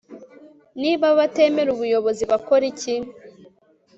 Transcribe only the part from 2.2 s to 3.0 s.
bakore iki